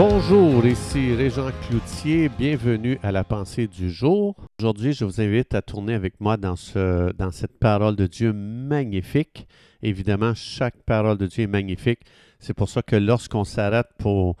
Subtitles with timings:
[0.00, 4.36] Bonjour, ici Régent Cloutier, bienvenue à la pensée du jour.
[4.60, 8.32] Aujourd'hui, je vous invite à tourner avec moi dans, ce, dans cette parole de Dieu
[8.32, 9.48] magnifique.
[9.82, 11.98] Évidemment, chaque parole de Dieu est magnifique.
[12.38, 14.36] C'est pour ça que lorsqu'on s'arrête pour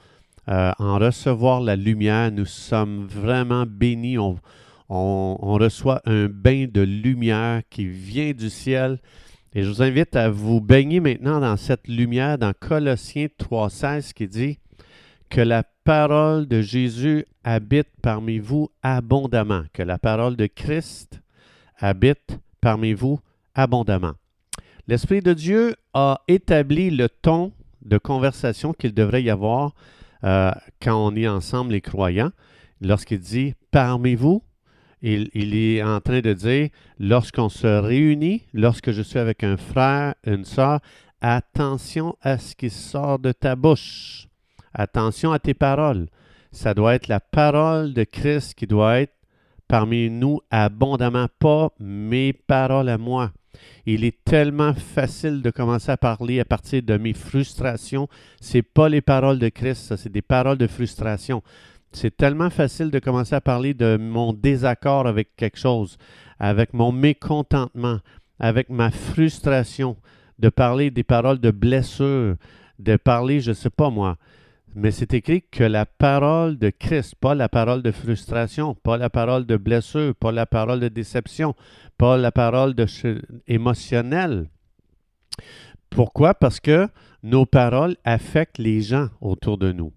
[0.48, 4.16] euh, en recevoir la lumière, nous sommes vraiment bénis.
[4.16, 4.38] On,
[4.88, 9.00] on, on reçoit un bain de lumière qui vient du ciel.
[9.56, 14.28] Et je vous invite à vous baigner maintenant dans cette lumière dans Colossiens 3.16 qui
[14.28, 14.58] dit
[15.30, 21.20] que la parole de Jésus habite parmi vous abondamment, que la parole de Christ
[21.78, 23.20] habite parmi vous
[23.54, 24.14] abondamment.
[24.86, 29.74] L'Esprit de Dieu a établi le ton de conversation qu'il devrait y avoir
[30.24, 32.32] euh, quand on est ensemble les croyants.
[32.80, 34.42] Lorsqu'il dit parmi vous,
[35.02, 39.56] il, il, est en train de dire lorsqu'on se réunit, lorsque je suis avec un
[39.56, 40.80] frère, une soeur,
[41.20, 44.27] attention à ce qui sort de ta bouche.
[44.78, 46.06] Attention à tes paroles.
[46.52, 49.12] Ça doit être la parole de Christ qui doit être
[49.66, 53.32] parmi nous abondamment, pas mes paroles à moi.
[53.86, 58.08] Il est tellement facile de commencer à parler à partir de mes frustrations.
[58.40, 61.42] C'est pas les paroles de Christ, ça, c'est des paroles de frustration.
[61.90, 65.98] C'est tellement facile de commencer à parler de mon désaccord avec quelque chose,
[66.38, 67.98] avec mon mécontentement,
[68.38, 69.96] avec ma frustration,
[70.38, 72.36] de parler des paroles de blessure,
[72.78, 74.16] de parler, je ne sais pas moi.
[74.74, 79.10] Mais c'est écrit que la parole de Christ, pas la parole de frustration, pas la
[79.10, 81.54] parole de blessure, pas la parole de déception,
[81.96, 82.86] pas la parole de
[83.46, 84.48] émotionnelle.
[85.90, 86.34] Pourquoi?
[86.34, 86.88] Parce que
[87.22, 89.92] nos paroles affectent les gens autour de nous.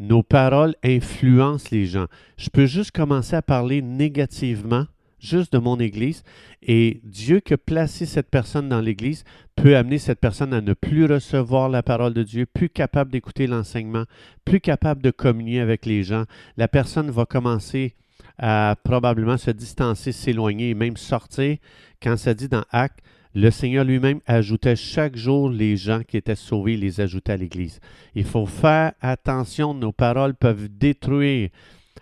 [0.00, 2.06] Nos paroles influencent les gens.
[2.36, 4.86] Je peux juste commencer à parler négativement
[5.24, 6.22] juste de mon Église,
[6.62, 9.24] et Dieu qui a placé cette personne dans l'Église
[9.56, 13.46] peut amener cette personne à ne plus recevoir la parole de Dieu, plus capable d'écouter
[13.46, 14.04] l'enseignement,
[14.44, 16.24] plus capable de communier avec les gens.
[16.56, 17.94] La personne va commencer
[18.38, 21.56] à probablement se distancer, s'éloigner et même sortir.
[22.02, 23.00] Quand ça dit dans Actes,
[23.34, 27.80] le Seigneur lui-même ajoutait chaque jour les gens qui étaient sauvés, les ajoutait à l'Église.
[28.14, 31.50] Il faut faire attention, nos paroles peuvent détruire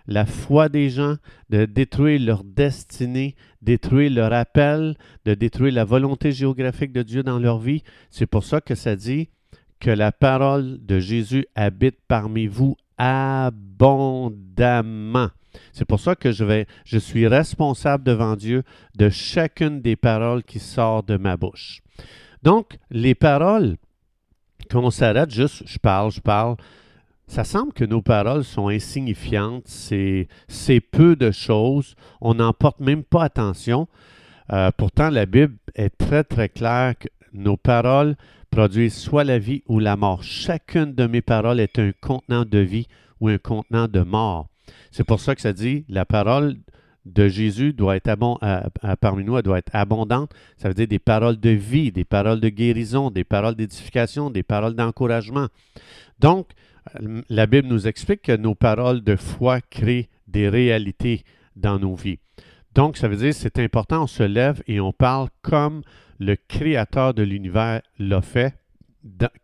[0.07, 1.15] la foi des gens,
[1.49, 7.39] de détruire leur destinée, détruire leur appel, de détruire la volonté géographique de Dieu dans
[7.39, 7.83] leur vie.
[8.09, 9.29] C'est pour ça que ça dit
[9.79, 13.69] que la parole de Jésus habite parmi vous abondamment.
[15.71, 18.63] C'est pour ça que je vais, je suis responsable devant Dieu
[18.95, 21.81] de chacune des paroles qui sortent de ma bouche.
[22.41, 23.77] Donc, les paroles,
[24.69, 26.55] quand on s'arrête juste, je parle, je parle,
[27.27, 30.27] ça semble que nos paroles sont insignifiantes, c'est,
[30.91, 33.87] peu de choses, on n'en porte même pas attention.
[34.51, 38.15] Euh, pourtant, la Bible est très très claire que nos paroles
[38.51, 40.21] produisent soit la vie ou la mort.
[40.21, 42.87] Chacune de mes paroles est un contenant de vie
[43.19, 44.47] ou un contenant de mort.
[44.91, 46.57] C'est pour ça que ça dit la parole
[47.05, 48.15] de Jésus doit être
[49.01, 50.31] parmi nous, elle doit être abondante.
[50.57, 54.43] Ça veut dire des paroles de vie, des paroles de guérison, des paroles d'édification, des
[54.43, 55.47] paroles d'encouragement.
[56.19, 56.47] Donc,
[57.29, 61.23] la Bible nous explique que nos paroles de foi créent des réalités
[61.55, 62.19] dans nos vies.
[62.75, 65.83] Donc, ça veut dire c'est important, on se lève et on parle comme
[66.19, 68.55] le Créateur de l'univers l'a fait.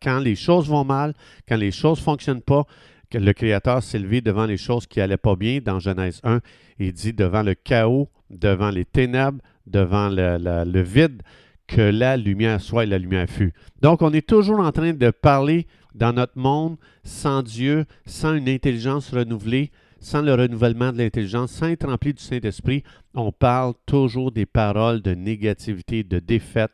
[0.02, 1.14] Quand les choses vont mal,
[1.48, 2.66] quand les choses ne fonctionnent pas,
[3.14, 5.60] le Créateur s'est levé devant les choses qui n'allaient pas bien.
[5.64, 6.42] Dans Genèse 1,
[6.80, 11.22] il dit devant le chaos, devant les ténèbres, devant le vide,
[11.70, 13.54] que la lumière soit et la lumière fut.
[13.82, 18.50] Donc, on est toujours en train de parler dans notre monde sans Dieu, sans une
[18.50, 24.32] intelligence renouvelée, sans le renouvellement de l'intelligence, sans être rempli du Saint-Esprit, on parle toujours
[24.32, 26.72] des paroles de négativité, de défaite.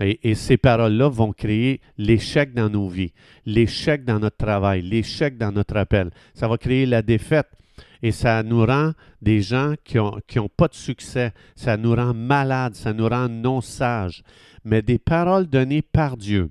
[0.00, 3.12] Et, et ces paroles-là vont créer l'échec dans nos vies,
[3.46, 6.10] l'échec dans notre travail, l'échec dans notre appel.
[6.32, 7.46] Ça va créer la défaite.
[8.04, 8.92] Et ça nous rend
[9.22, 11.32] des gens qui n'ont ont pas de succès.
[11.56, 14.22] Ça nous rend malades, ça nous rend non sages.
[14.62, 16.50] Mais des paroles données par Dieu,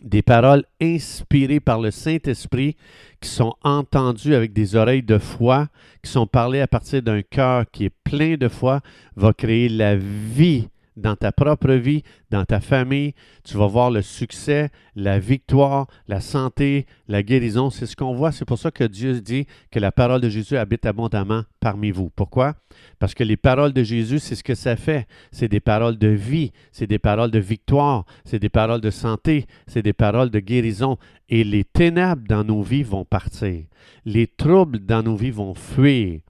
[0.00, 2.76] des paroles inspirées par le Saint-Esprit
[3.20, 5.66] qui sont entendues avec des oreilles de foi,
[6.04, 8.80] qui sont parlées à partir d'un cœur qui est plein de foi,
[9.16, 13.14] va créer la vie dans ta propre vie, dans ta famille.
[13.44, 17.70] Tu vas voir le succès, la victoire, la santé, la guérison.
[17.70, 18.32] C'est ce qu'on voit.
[18.32, 22.10] C'est pour ça que Dieu dit que la parole de Jésus habite abondamment parmi vous.
[22.10, 22.54] Pourquoi?
[22.98, 25.06] Parce que les paroles de Jésus, c'est ce que ça fait.
[25.32, 29.46] C'est des paroles de vie, c'est des paroles de victoire, c'est des paroles de santé,
[29.66, 30.98] c'est des paroles de guérison.
[31.28, 33.64] Et les ténèbres dans nos vies vont partir.
[34.04, 36.20] Les troubles dans nos vies vont fuir.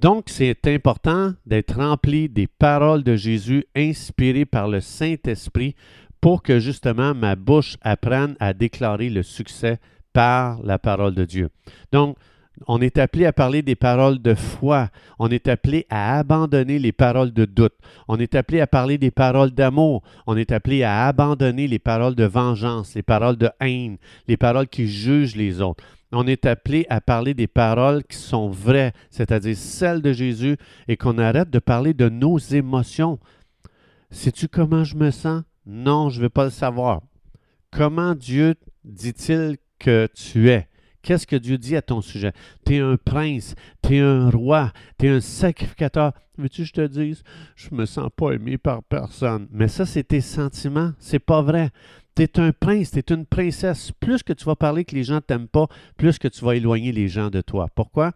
[0.00, 5.74] Donc, c'est important d'être rempli des paroles de Jésus inspirées par le Saint-Esprit
[6.20, 9.78] pour que justement ma bouche apprenne à déclarer le succès
[10.12, 11.48] par la parole de Dieu.
[11.92, 12.16] Donc,
[12.66, 14.88] on est appelé à parler des paroles de foi.
[15.18, 17.74] On est appelé à abandonner les paroles de doute.
[18.08, 20.02] On est appelé à parler des paroles d'amour.
[20.26, 24.68] On est appelé à abandonner les paroles de vengeance, les paroles de haine, les paroles
[24.68, 25.84] qui jugent les autres.
[26.12, 30.56] On est appelé à parler des paroles qui sont vraies, c'est-à-dire celles de Jésus,
[30.88, 33.18] et qu'on arrête de parler de nos émotions.
[34.10, 35.42] Sais-tu comment je me sens?
[35.66, 37.02] Non, je ne veux pas le savoir.
[37.70, 38.54] Comment Dieu
[38.84, 40.68] dit-il que tu es?
[41.06, 42.32] Qu'est-ce que Dieu dit à ton sujet?
[42.66, 46.12] Tu es un prince, tu es un roi, tu es un sacrificateur.
[46.36, 47.22] Veux-tu que je te dise?
[47.54, 49.46] Je me sens pas aimé par personne.
[49.52, 50.94] Mais ça, c'est tes sentiments.
[50.98, 51.70] C'est pas vrai.
[52.16, 53.92] Tu es un prince, tu es une princesse.
[54.00, 56.56] Plus que tu vas parler que les gens ne t'aiment pas, plus que tu vas
[56.56, 57.68] éloigner les gens de toi.
[57.72, 58.12] Pourquoi?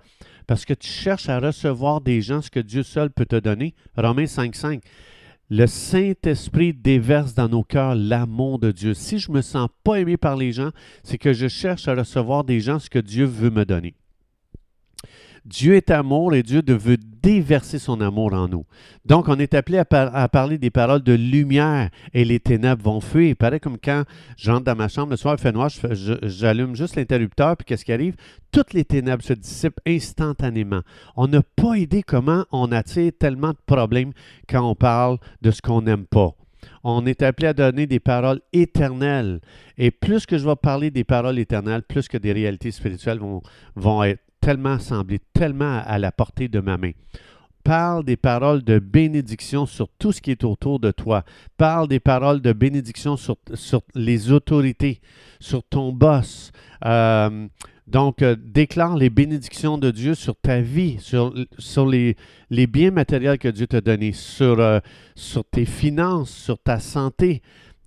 [0.48, 3.76] Parce que tu cherches à recevoir des gens ce que Dieu seul peut te donner.
[3.96, 4.80] Romains 5.5.
[5.52, 8.94] Le Saint-Esprit déverse dans nos cœurs l'amour de Dieu.
[8.94, 10.70] Si je me sens pas aimé par les gens,
[11.02, 13.96] c'est que je cherche à recevoir des gens ce que Dieu veut me donner.
[15.44, 18.64] Dieu est amour et Dieu veut déverser son amour en nous.
[19.04, 23.28] Donc, on est appelé à, parler des paroles de lumière et les ténèbres vont fuir.
[23.28, 24.04] Il paraît comme quand
[24.36, 25.70] j'entre dans ma chambre le soir, il fait noir,
[26.22, 28.16] j'allume juste l'interrupteur, puis qu'est-ce qui arrive?
[28.52, 30.80] Toutes les ténèbres se dissipent instantanément.
[31.16, 34.12] On n'a pas idée comment on attire tellement de problèmes
[34.48, 36.34] quand on parle de ce qu'on n'aime pas.
[36.84, 39.40] On est appelé à donner des paroles éternelles.
[39.78, 43.42] Et plus que je vais parler des paroles éternelles, plus que des réalités spirituelles vont,
[43.76, 46.92] vont être tellement semblé tellement à la portée de ma main.
[47.62, 51.24] Parle des paroles de bénédiction sur tout ce qui est autour de toi.
[51.58, 53.36] Parle des paroles de bénédiction sur,
[53.94, 55.00] les autorités,
[55.40, 56.52] sur ton boss.
[56.86, 57.48] Euh,
[57.86, 61.34] donc, euh, déclare les bénédictions de Dieu sur ta vie, sur,
[61.86, 62.16] les,
[62.66, 64.78] biens matériels que Dieu t'a donnés, sur, euh,
[65.16, 67.42] sur tes finances, sur ta santé.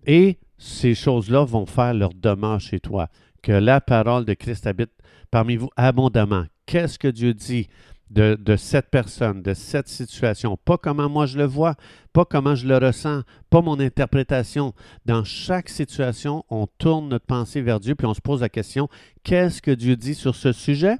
[0.05, 3.07] Et ces choses-là vont faire leur demeure chez toi.
[3.43, 4.93] Que la parole de Christ habite
[5.29, 6.45] parmi vous abondamment.
[6.65, 7.67] Qu'est-ce que Dieu dit
[8.09, 10.55] de, cette personne, de cette situation?
[10.55, 11.75] Pas comment moi je le vois,
[12.13, 14.73] pas comment je le ressens, pas mon interprétation.
[15.05, 18.87] Dans chaque situation, on tourne notre pensée vers Dieu, puis on se pose la question,
[19.23, 20.95] qu'est-ce que Dieu dit sur ce sujet?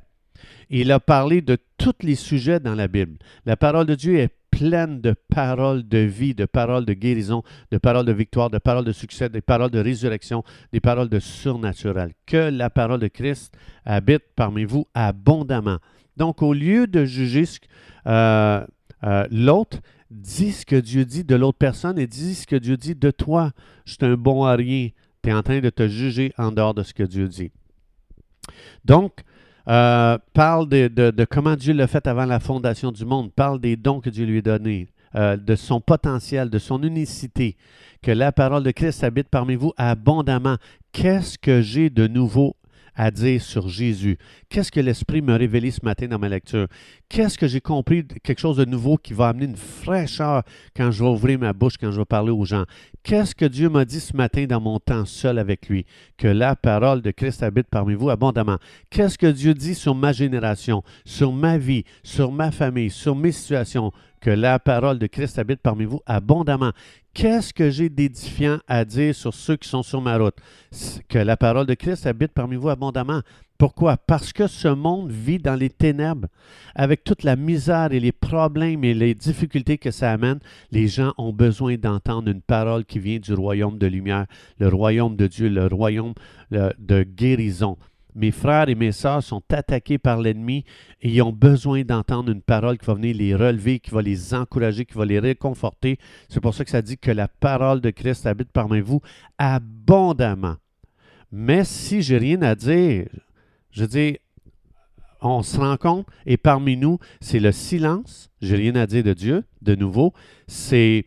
[0.69, 3.19] Il a parlé de tous les sujets dans la Bible.
[3.45, 7.41] La parole de Dieu est pleine de paroles de vie, de paroles de guérison,
[7.71, 11.19] de paroles de victoire, de paroles de succès, des paroles de résurrection, des paroles de
[11.19, 12.11] surnaturel.
[12.27, 13.53] Que la parole de Christ
[13.83, 15.79] habite parmi vous abondamment.
[16.17, 17.45] Donc, au lieu de juger
[18.05, 18.63] euh,
[19.03, 19.79] euh, l'autre,
[20.11, 23.09] dis ce que Dieu dit de l'autre personne et dis ce que Dieu dit de
[23.09, 23.51] toi.
[23.85, 24.89] Je suis un bon à rien.
[25.23, 27.51] Tu es en train de te juger en dehors de ce que Dieu dit.
[28.85, 29.23] Donc,
[29.67, 34.01] euh, parle de, comment Dieu l'a fait avant la fondation du monde, parle des dons
[34.01, 37.55] que Dieu lui a donnés, euh, de son potentiel, de son unicité,
[38.01, 40.57] que la parole de Christ habite parmi vous abondamment.
[40.91, 42.55] Qu'est-ce que j'ai de nouveau
[42.95, 44.17] à dire sur Jésus?
[44.49, 46.67] Qu'est-ce que l'Esprit m'a révélé ce matin dans ma lecture?
[47.09, 50.43] Qu'est-ce que j'ai compris, quelque chose de nouveau qui va amener une fraîcheur
[50.75, 52.65] quand je vais ouvrir ma bouche, quand je vais parler aux gens?
[53.03, 55.85] Qu'est-ce que Dieu m'a dit ce matin dans mon temps seul avec lui?
[56.17, 58.57] Que la parole de Christ habite parmi vous abondamment.
[58.89, 63.31] Qu'est-ce que Dieu dit sur ma génération, sur ma vie, sur ma famille, sur mes
[63.31, 63.91] situations?
[64.23, 66.71] Que la parole de Christ habite parmi vous abondamment.
[67.13, 70.37] Qu'est-ce que j'ai d'édifiant à dire sur ceux qui sont sur ma route?
[71.09, 73.19] Que la parole de Christ habite parmi vous abondamment.
[73.57, 73.97] Pourquoi?
[73.97, 76.29] Parce que ce monde vit dans les ténèbres.
[76.73, 80.39] Avec toute la misère et les problèmes et les difficultés que ça amène,
[80.71, 84.27] les gens ont besoin d'entendre une parole qui vient du royaume de lumière,
[84.57, 86.13] le royaume de Dieu, le royaume
[86.49, 87.77] de guérison.
[88.15, 90.65] Mes frères et mes sœurs sont attaqués par l'ennemi
[91.01, 94.33] et ils ont besoin d'entendre une parole qui va venir les relever, qui va les
[94.33, 95.97] encourager, qui va les réconforter.
[96.29, 99.01] C'est pour ça que ça dit que la parole de Christ habite parmi vous
[99.37, 100.55] abondamment.
[101.31, 103.07] Mais si j'ai rien à dire,
[103.71, 104.17] je dis,
[105.23, 108.29] on se rend compte, et parmi nous, c'est le silence.
[108.41, 110.13] J'ai rien à dire de Dieu, de nouveau.
[110.47, 111.05] C'est,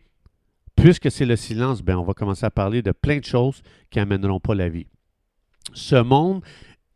[0.74, 3.98] puisque c'est le silence, ben, on va commencer à parler de plein de choses qui
[3.98, 4.86] n'amèneront pas la vie.
[5.74, 6.42] Ce monde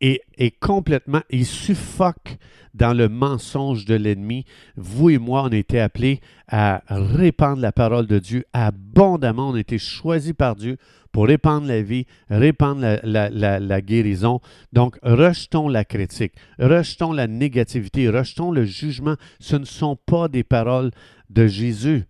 [0.00, 2.38] est, complètement, il suffoque
[2.74, 4.44] dans le mensonge de l'ennemi.
[4.76, 9.50] Vous et moi, on a été appelés à répandre la parole de Dieu abondamment.
[9.50, 10.76] On a été choisis par Dieu
[11.12, 14.40] pour répandre la vie, répandre la, guérison.
[14.72, 19.16] Donc, rejetons la critique, rejetons la négativité, rejetons le jugement.
[19.40, 20.92] Ce ne sont pas des paroles
[21.28, 22.04] de Jésus.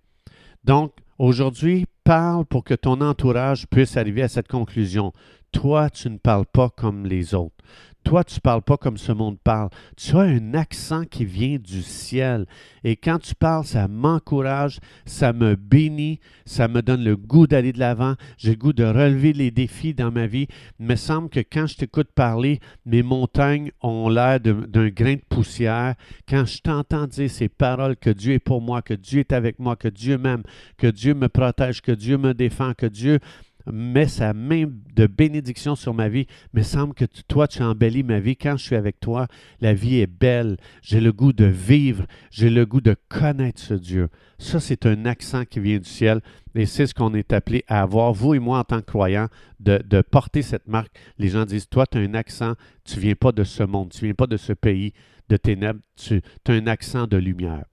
[0.65, 5.13] Donc, aujourd'hui, parle pour que ton entourage puisse arriver à cette conclusion.
[5.53, 7.65] Toi, tu ne parles pas comme les autres.
[8.03, 9.69] Toi, tu ne parles pas comme ce monde parle.
[9.97, 12.47] Tu as un accent qui vient du ciel.
[12.83, 17.73] Et quand tu parles, ça m'encourage, ça me bénit, ça me donne le goût d'aller
[17.73, 18.15] de l'avant.
[18.39, 20.49] J'ai le goût de relever les défis dans ma vie.
[20.79, 25.23] Il me semble que quand je t'écoute parler, mes montagnes ont l'air d'un grain de
[25.29, 25.95] poussière.
[26.27, 29.59] Quand je t'entends dire ces paroles que Dieu est pour moi, que Dieu est avec
[29.59, 30.43] moi, que Dieu m'aime,
[30.79, 33.21] que Dieu me protège, que Dieu me défend, que Dieu
[33.67, 36.27] met sa main de bénédiction sur ma vie.
[36.53, 38.37] Me semble que toi, tu embellis ma vie.
[38.37, 39.27] Quand je suis avec toi,
[39.61, 40.57] la vie est belle.
[40.83, 42.07] J'ai le goût de vivre.
[42.31, 44.09] J'ai le goût de connaître ce Dieu.
[44.39, 46.21] Ça, c'est un accent qui vient du ciel.
[46.55, 49.29] Et c'est ce qu'on est appelé à avoir, vous et moi, en tant que croyants,
[49.61, 50.91] de, porter cette marque.
[51.19, 54.05] Les gens disent, toi, tu as un accent, tu viens pas de ce monde, tu
[54.05, 54.93] viens pas de ce pays
[55.29, 57.65] de ténèbres, tu as un accent de lumière.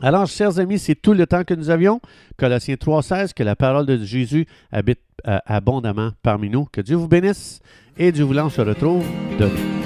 [0.00, 2.00] Alors, chers amis, c'est tout le temps que nous avions.
[2.36, 6.64] Colossiens 3.16, que la parole de Jésus habite euh, abondamment parmi nous.
[6.64, 7.60] Que Dieu vous bénisse
[7.96, 9.04] et Dieu voulant, on se retrouve
[9.38, 9.81] demain.